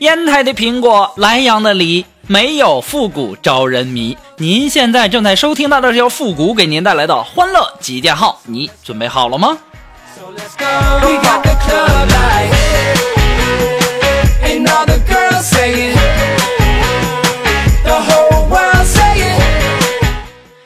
[0.00, 4.16] 烟台的苹果，莱阳的梨，没有复古招人迷。
[4.38, 9.58] 您现在正在收听到的是由复古给您带来的欢乐集结号，你准备好了吗
[10.16, 10.64] ？So let's go.
[11.06, 12.50] We got the club light.
[14.42, 15.98] And all the girls say it.
[17.84, 19.42] The whole world say it.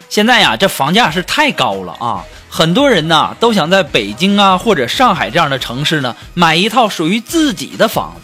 [0.09, 2.25] 现在呀，这房价是太高了啊！
[2.49, 8.15] 很多人呐都想在北京啊或者上海这样的城市呢买一套属于自己的房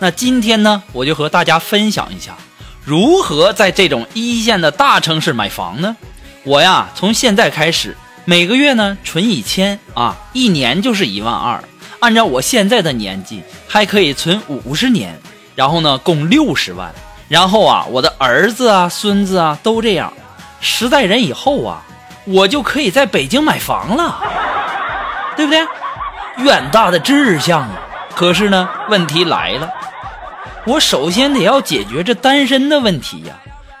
[0.00, 2.32] 那今天呢，我就和大家分享一下
[2.84, 5.96] 如何在这种一线的大城市买房呢？
[6.44, 11.62] 我呀，从现在开始，每个月呢存一千啊，一年就是一万二。
[11.98, 15.18] 按照我现在的年纪，还可以存五十年，
[15.56, 16.94] 然后呢共六十万。
[17.28, 20.12] 然后啊，我的儿子啊、孙子啊都这样。
[20.60, 21.82] 十代人以后啊，
[22.24, 24.22] 我就可以在北京买房了，
[25.36, 25.66] 对不对？
[26.38, 27.70] 远大的志向啊！
[28.14, 29.68] 可是呢，问题来了，
[30.68, 33.34] 我首先得要解决这单身的问题呀。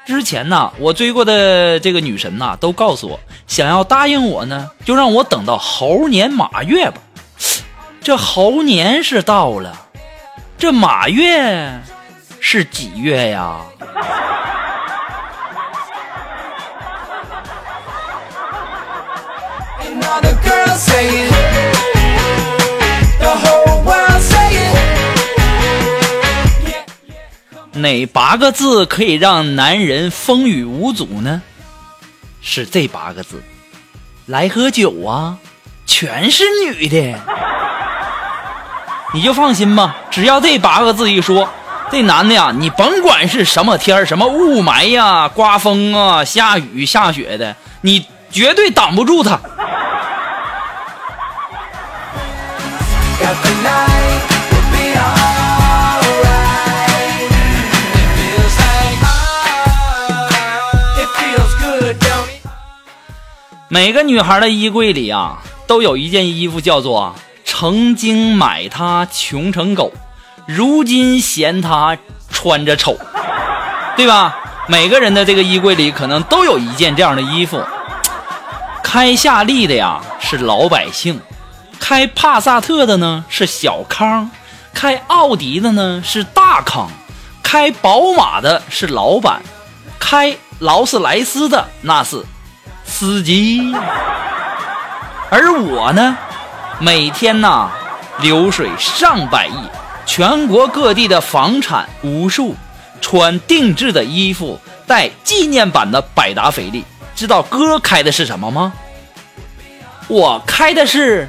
[0.06, 6.96] 之前呢，我追过的这个女神呐，都告诉我，想要答应我呢，就让我等到猴年马月吧。
[8.00, 9.78] 这猴年是到了，
[10.56, 11.78] 这马月
[12.40, 13.58] 是几月呀？
[27.88, 31.40] 哪八个字可以让男人风雨无阻呢？
[32.42, 33.42] 是这八个字，
[34.26, 35.38] 来喝酒啊，
[35.86, 37.18] 全是女的。
[39.14, 41.48] 你就放心吧，只要这八个字一说，
[41.90, 49.40] 这男的呀，你甭管是什么天儿什么雾霾呀、刮风啊、下雨下雪的，你绝对挡不住他。
[63.70, 67.14] 每个女孩的衣柜里啊，都有一件衣服叫做
[67.44, 69.92] “曾经买它穷成狗，
[70.46, 71.98] 如今嫌它
[72.30, 72.96] 穿着丑”，
[73.94, 74.38] 对吧？
[74.68, 77.62] 每个人的这个衣柜里可能都有一件这样的衣服。
[78.82, 81.20] 开夏利的呀是老百姓，
[81.78, 84.30] 开帕萨特的呢是小康，
[84.72, 86.90] 开奥迪的呢是大康，
[87.42, 89.42] 开宝马的是老板，
[89.98, 92.24] 开劳斯莱斯的那是
[92.88, 93.72] 司机。
[95.30, 96.16] 而我呢，
[96.80, 97.70] 每天呐
[98.20, 99.52] 流水上百亿，
[100.06, 102.56] 全国各地的房产无数，
[103.00, 106.84] 穿定制的衣服，带纪念版的百达翡丽。
[107.14, 108.72] 知道哥开的是什么吗？
[110.08, 111.28] 我开的是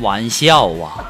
[0.00, 1.00] 玩笑啊！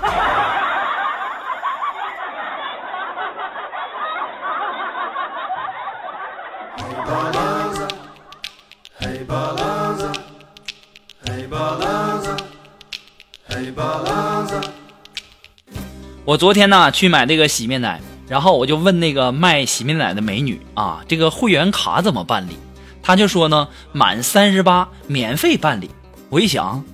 [16.30, 22.56] 我昨天呢去买这个洗面奶，然后我就问那个卖洗面奶的美女啊，这个会员卡怎么办理？
[23.02, 25.90] 她就说呢，满三十八免费办理。
[26.28, 26.84] 我一想，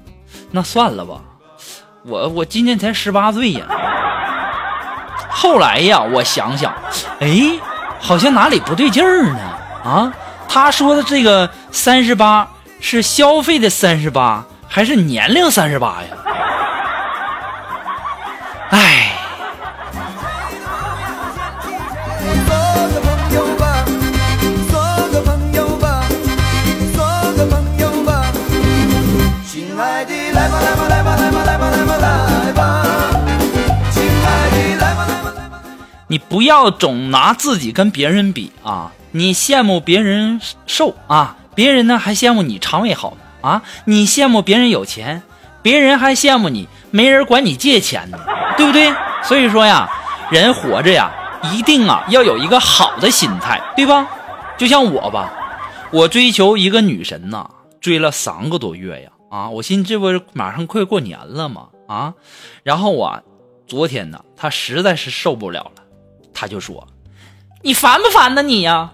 [0.50, 1.20] 那算了吧，
[2.04, 3.66] 我我今年才十八岁呀。
[5.28, 6.72] 后来呀，我想想，
[7.20, 7.60] 哎，
[8.00, 9.41] 好像哪里不对劲儿呢？
[9.84, 10.14] 啊，
[10.48, 12.48] 他说的这个三十八
[12.80, 16.08] 是消费的三十八，还是年龄三十八呀？
[18.70, 19.06] 唉。
[30.37, 31.97] 来吧来吧来吧来吧来吧来吧
[32.44, 32.87] 来吧
[36.09, 38.93] 你不要总拿自己跟别人比啊！
[39.11, 43.17] 你羡慕别人瘦啊，别人呢还羡慕你肠胃好呢
[43.49, 43.62] 啊！
[43.87, 45.23] 你羡慕别人有钱，
[45.62, 48.19] 别人还羡慕你没人管你借钱呢，
[48.56, 48.94] 对不对？
[49.25, 49.91] 所以说呀，
[50.31, 51.11] 人活着呀，
[51.53, 54.06] 一定啊要有一个好的心态，对吧？
[54.59, 55.33] 就像我吧，
[55.91, 57.49] 我追求一个女神呐，
[57.81, 61.69] 追了三个多月呀，啊，我寻思这不是马上快过年了吗？
[61.88, 62.14] 啊，
[62.62, 63.23] 然后啊，
[63.67, 65.82] 昨天呢，他实在是受不了了。
[66.32, 66.87] 他就说
[67.62, 68.93] ：“你烦不烦呢你呀？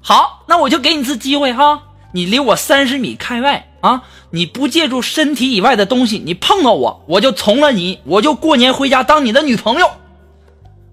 [0.00, 1.82] 好，那我就给你次机会哈，
[2.12, 9.90] 你离我三十米开外啊，你不借助身体以外的东西，你碰到我，我就从了你，我就过年回家当你的女朋友。”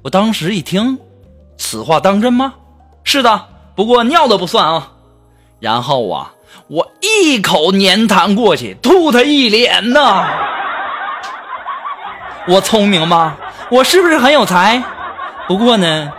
[0.03, 0.97] 我当时一听，
[1.57, 2.55] 此话当真吗？
[3.03, 4.93] 是的，不过尿的不算啊。
[5.61, 6.33] 然后啊，
[6.67, 10.27] 我一口粘痰过去，吐他一脸呐。
[12.47, 13.37] 我聪明吗？
[13.69, 14.83] 我是不是很有才？
[15.47, 16.11] 不过呢，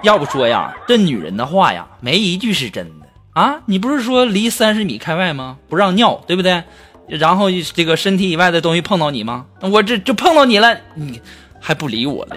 [0.00, 3.56] 要不说呀，这女人的话呀，没一句是真的啊。
[3.66, 5.58] 你不是说离三十米开外吗？
[5.68, 6.64] 不让尿，对不对？
[7.06, 9.44] 然后这个身体以外的东西碰到你吗？
[9.60, 11.20] 我这就碰到你了，你
[11.60, 12.36] 还不理我了？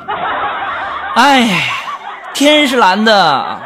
[1.16, 1.70] 哎，
[2.34, 3.62] 天是蓝的，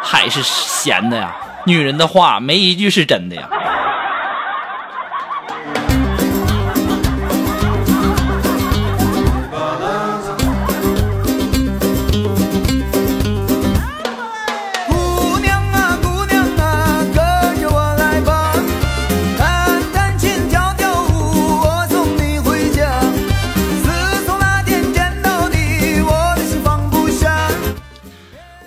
[0.00, 1.36] 海是咸的呀。
[1.66, 3.48] 女人的话没一句是真的呀。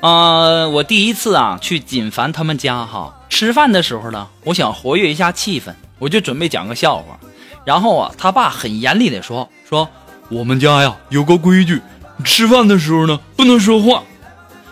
[0.08, 7.20] 呃，我第一次啊去锦凡他们家哈吃饭的时候呢，我想活跃一下气氛，我就准备讲个笑话。
[7.66, 9.90] 然后啊，他爸很严厉的说说
[10.30, 11.82] 我们家呀有个规矩，
[12.24, 14.02] 吃饭的时候呢不能说话。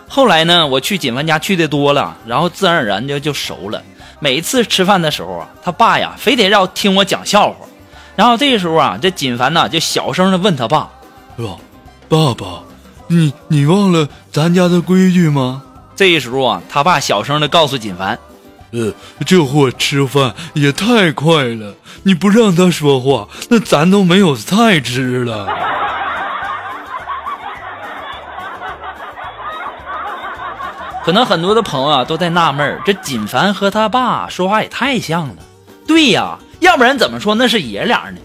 [0.08, 3.82] 后来呢，我去锦凡家去的多了，然后自然而然就就熟了。
[4.20, 7.56] 每次吃饭的时候啊，他爸呀非得要听我讲笑话。
[8.14, 10.88] 然后这个时候啊，这锦凡呢就小声的问他爸
[11.36, 11.44] 爸，
[12.08, 12.62] 爸爸，
[13.08, 15.62] 你你忘了咱家的规矩吗？
[15.94, 18.18] 这个时候啊，他爸小声的告诉锦凡
[18.72, 18.92] 呃，
[19.24, 25.46] 这货吃饭也太快了，你不让他说话，那咱都没有菜吃了。
[31.04, 35.36] 可能很多的朋友啊都在纳闷儿，这锦凡和他爸说话也太像了。
[35.86, 38.18] 对呀，要不然怎么说那是爷俩呢？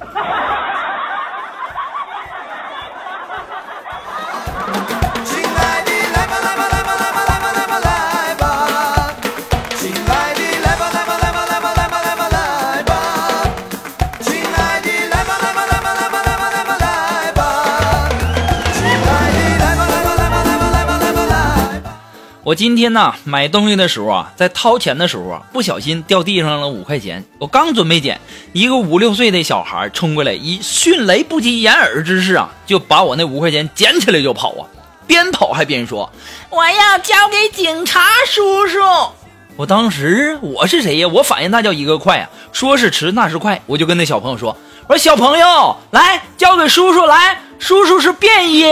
[22.52, 27.24] 我今天呢买东西的时候啊，在掏钱的时候啊，不小心掉地上了五块钱。
[27.40, 28.20] 我刚准备捡，
[28.52, 34.68] 一个五六岁的小孩冲过来，以迅雷不及掩耳之势啊，就把我那五块钱捡起来就跑啊，
[35.08, 36.12] 边跑还边说
[36.52, 38.80] ：“我要交给警察叔叔。”
[39.56, 41.08] 我当时我是谁呀？
[41.08, 42.30] 我反应那叫一个快啊！
[42.52, 44.58] 说是迟那是快，我就跟那小朋友说
[44.90, 48.66] ：“我说小朋友，来交给叔叔，来，叔叔是便衣。”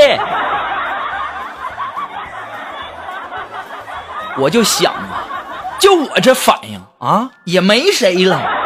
[4.39, 5.25] 我就想啊，
[5.79, 8.58] 就我这反应啊，也没谁了。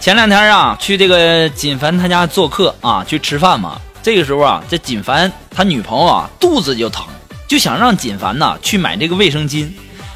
[0.00, 3.78] 前两天啊，去这个锦凡他家做客啊，去吃饭嘛。
[4.02, 7.04] 这个时候啊，这锦凡他女朋友啊肚子就疼，
[7.46, 9.68] 就想让锦凡呐去买这个卫生巾。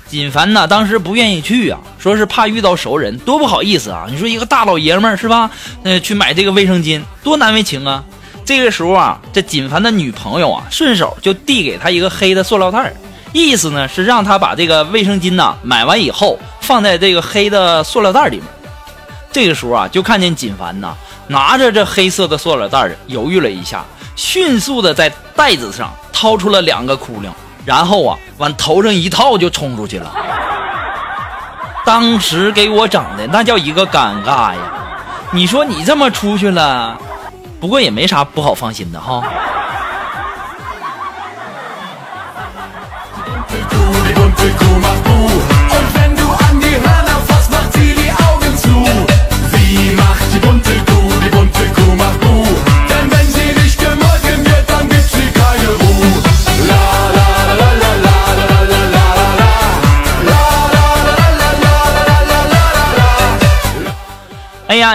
[0.09, 4.07] 锦凡呢当时不愿意去啊，说是怕遇到熟人，多不好意思啊。
[4.09, 5.51] 你说一个大老爷们儿是吧？
[5.83, 8.03] 呃，去买这个卫生巾，多难为情啊。
[8.43, 12.95] 这个时候啊，这锦凡的女朋友啊，顺手就递给他一个黑的塑料袋儿，
[13.35, 18.47] 意思呢是让他把这个卫生巾呐买完以后放在这个黑的塑料袋里面。
[19.35, 20.95] 这个时候啊，就看见锦凡呐
[21.27, 27.31] 拿着这黑色的塑料袋儿，犹豫了一下，迅速的在袋子上掏出了两个窟窿，
[27.65, 30.15] 然后啊往头上一套就冲出去了。
[31.85, 34.61] 当时给我整的那叫一个尴尬呀！
[35.33, 36.97] 你说你这么出去了，
[37.59, 39.21] 不过也没啥不好放心的哈。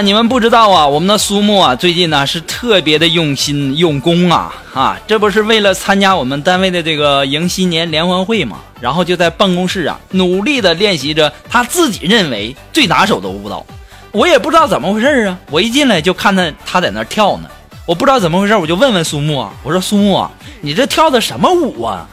[0.02, 5.00] 你们不知道啊，我们的苏木啊，最近呢是特别的用心用功啊啊！
[5.06, 13.66] 这不是为了参加我们单位的这个迎新年联欢会嘛，然后就在办公室啊努力的练习着他自己认为最拿手的舞蹈。
[14.12, 17.50] 我也不知道怎么回事啊，我一进来就看他他在那儿跳呢，
[17.86, 22.08] 我不知道怎么回事，我就问问苏木啊，我说苏木啊，你这跳的什么舞啊？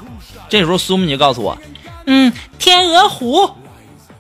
[0.49, 1.57] 这时候苏木就告诉我，
[2.07, 3.49] 嗯，天鹅湖。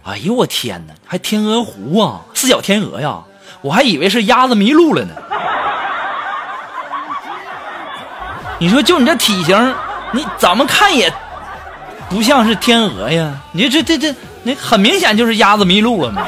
[0.04, 3.18] 哎呦我天哪，还天鹅湖啊，四脚天鹅呀！
[3.60, 5.14] 我还以为是鸭子迷路了呢。
[8.58, 9.74] 你说就你这体型，
[10.12, 11.12] 你怎么看也
[12.08, 13.32] 不像是天鹅呀？
[13.52, 16.22] 你这这这，那很明显就是鸭子迷路了嘛。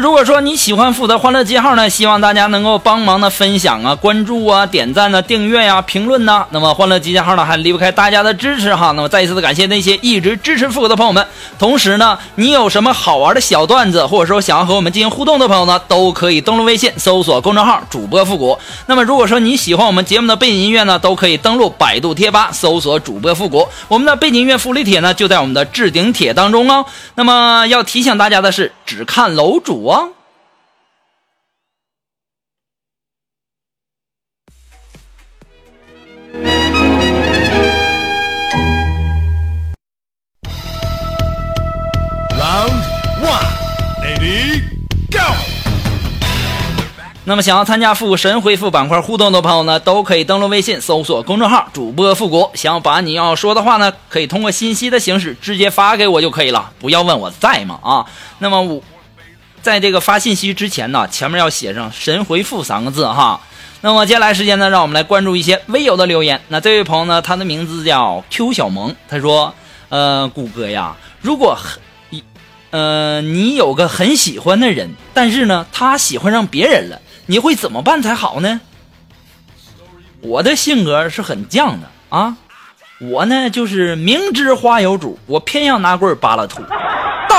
[0.00, 6.46] 如果说你喜欢负责欢乐记号呢，希望大家能够帮忙的分享啊、关注啊、点赞呢、订阅呀、评论呐。
[6.52, 8.92] 那么，欢乐集结号呢还离不开大家的支持哈。
[8.92, 11.26] 那么，再一次的感谢那些一直支持复古的朋友们。
[11.58, 18.58] 同时呢，你有什么好玩的小段子，或者说想要和我们进行互动的朋友呢，都可以登录微信搜索公众号主播复古。
[18.86, 23.68] 那么，如果说你喜欢我们节目的背景音乐呢，都可以登录百度贴吧搜索主播复古。
[23.86, 26.86] 我们的背景音乐福利帖呢，就在我们的置顶帖当中哦。
[27.16, 30.12] 那么要提醒大家的是，只看楼主哦。
[42.38, 42.72] Round
[43.20, 43.46] one,
[44.02, 44.62] ready,
[45.10, 45.18] go！
[47.24, 52.50] 那么想要参加复古神回复板块互动的朋友呢，都可以登录微信搜索公众号主播复古。
[52.54, 58.06] 想要把你要说的话呢，可以通过信息的形式直接发给我就可以了，不要问我在吗啊？
[58.38, 58.82] 那么我
[59.62, 63.40] 在这个发信息之前呢，前面要写上“神回复”三个字哈。
[63.82, 66.40] 那么接下来时间呢，让我们来关注一些微友的留言。
[66.48, 69.54] 那这位朋友呢，他的名字叫 Q 小萌，他说
[69.88, 72.22] ：“呃，谷歌呀，如果很一
[72.70, 78.60] 呃你有个很喜欢的人，但是呢，他喜欢上别人了，你会怎么办才好呢？”
[80.22, 82.36] 我的性格是很犟的啊，
[83.00, 86.62] 我呢就是明知花有主，我偏要拿棍扒拉土。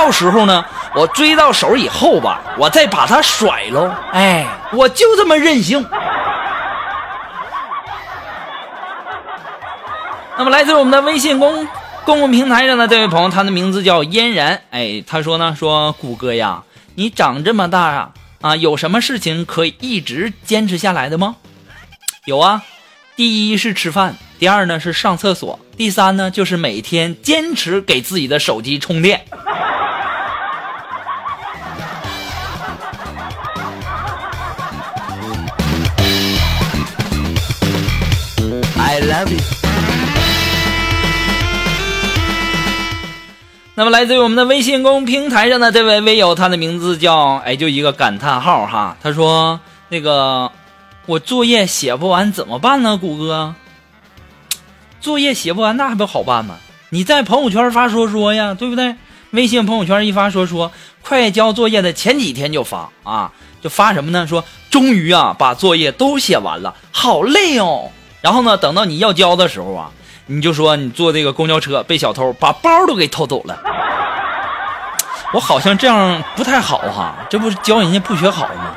[0.01, 0.65] 到时候呢，
[0.96, 3.93] 我追到手以后吧，我再把他甩喽。
[4.12, 5.86] 哎，我就这么任性。
[10.36, 11.67] 那么来自我们的微信公
[12.03, 14.60] 公共平台上的这位朋友，他的名字叫嫣然。
[14.72, 16.63] 哎，他说呢，说谷歌呀，
[16.96, 18.10] 你长这么大啊，
[18.41, 21.36] 啊，有什么事情可以一直坚持下来的吗？
[22.25, 22.63] 有啊，
[23.15, 29.24] 第一是吃饭，第二呢是上厕所，第三呢就是每天坚持给自己的手机充电。
[43.82, 48.96] 那么来自于我们的微信公平台上的这位微友，他的名字叫哎，就一个感叹号哈。
[49.02, 49.60] 他说
[49.90, 50.52] ：“那个
[51.08, 52.96] 我作业写不完怎么办呢？
[52.96, 53.56] 谷歌，
[55.00, 56.58] 作业写不完那还不好办吗？
[56.92, 58.96] 你在朋友圈发说说呀，对不对？
[59.32, 60.72] 微信朋友圈一发说说，
[61.02, 63.32] 快交作业的前几天就发啊，
[63.64, 64.28] 就发什么呢？
[64.28, 67.90] 说终于啊把作业都写完了，好累哦。
[68.22, 69.90] 然后呢，等到你要交的时候啊，
[70.28, 73.60] 你就说你坐这个公交车被小偷把包都给偷走了。
[75.34, 78.75] 我好像这样不太好哈，这不是教人家不学好吗？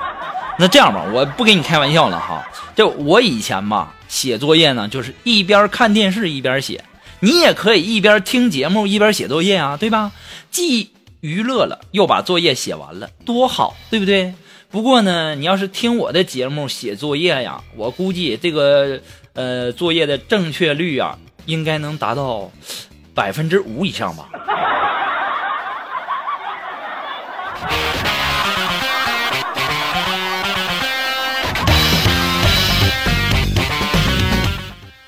[0.57, 2.45] 那这样吧，我不跟你开玩笑了哈。
[2.77, 6.85] 就我以前吧，写作业呢，就是一边看电视一边写。
[7.21, 10.13] 你也可以一边听节目一边写作业啊，对吧？
[10.51, 14.35] 既娱乐了，又把作业写完了，多好，对不对？
[14.71, 19.01] 不过呢，你要是听我的节目写作业呀，我估计这个
[19.33, 22.51] 呃作业的正确率啊，应该能达到
[23.15, 24.25] 百分之五以上吧。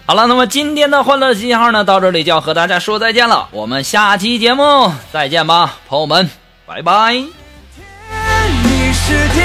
[0.08, 3.48] 好了，那么今天的欢乐信号呢，到这里就要和大家说再见了。
[3.50, 6.30] 我们下期节目再见吧，朋友们，
[6.64, 7.14] 拜拜。
[7.14, 7.32] 你
[8.92, 9.40] 是地，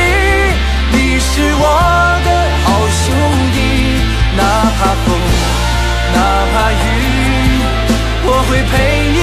[0.92, 1.66] 你是我
[2.24, 2.30] 的
[2.64, 3.16] 好兄
[3.54, 3.58] 弟，
[4.38, 4.42] 哪
[4.78, 5.18] 怕风，
[6.22, 6.76] 哪怕雨，
[8.24, 8.74] 我会陪
[9.10, 9.18] 你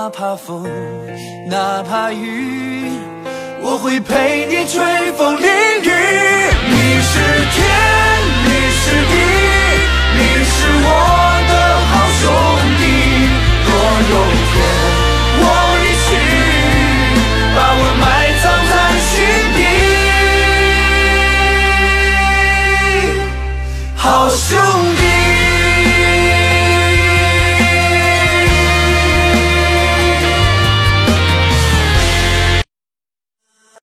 [0.00, 0.66] 哪怕风
[1.46, 2.88] 哪怕雨
[3.60, 5.36] 我会陪你吹风